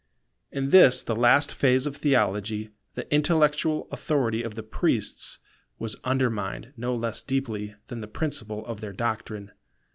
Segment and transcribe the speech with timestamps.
[0.51, 5.37] In this the last phase of theology, the intellectual authority of the priests
[5.77, 9.51] was undermined no less deeply than the principle of their doctrine.